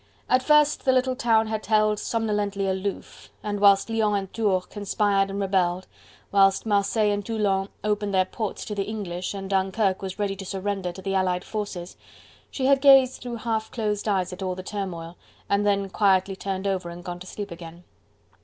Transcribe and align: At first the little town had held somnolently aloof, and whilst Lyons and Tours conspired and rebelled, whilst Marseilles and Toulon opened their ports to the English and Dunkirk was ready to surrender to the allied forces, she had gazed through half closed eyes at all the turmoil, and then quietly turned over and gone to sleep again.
At 0.27 0.41
first 0.41 0.83
the 0.83 0.91
little 0.91 1.15
town 1.15 1.45
had 1.45 1.63
held 1.67 1.99
somnolently 1.99 2.67
aloof, 2.67 3.29
and 3.43 3.59
whilst 3.59 3.87
Lyons 3.87 4.17
and 4.17 4.33
Tours 4.33 4.65
conspired 4.65 5.29
and 5.29 5.39
rebelled, 5.39 5.85
whilst 6.31 6.65
Marseilles 6.65 7.13
and 7.13 7.23
Toulon 7.23 7.69
opened 7.83 8.11
their 8.11 8.25
ports 8.25 8.65
to 8.65 8.73
the 8.73 8.81
English 8.81 9.35
and 9.35 9.47
Dunkirk 9.47 10.01
was 10.01 10.17
ready 10.17 10.35
to 10.37 10.43
surrender 10.47 10.91
to 10.91 11.03
the 11.03 11.13
allied 11.13 11.43
forces, 11.43 11.97
she 12.49 12.65
had 12.65 12.81
gazed 12.81 13.21
through 13.21 13.35
half 13.35 13.69
closed 13.69 14.07
eyes 14.07 14.33
at 14.33 14.41
all 14.41 14.55
the 14.55 14.63
turmoil, 14.63 15.17
and 15.47 15.67
then 15.67 15.87
quietly 15.87 16.35
turned 16.35 16.65
over 16.65 16.89
and 16.89 17.03
gone 17.03 17.19
to 17.19 17.27
sleep 17.27 17.51
again. 17.51 17.83